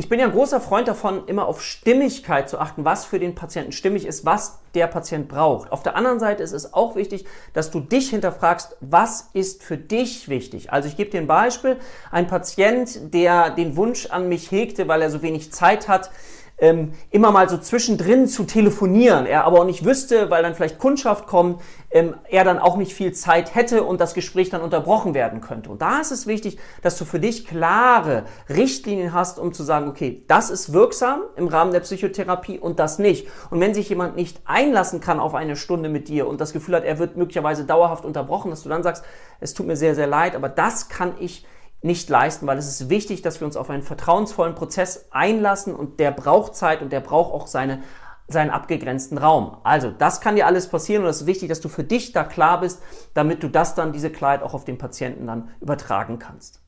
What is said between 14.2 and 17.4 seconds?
mich hegte, weil er so wenig Zeit hat, ähm, immer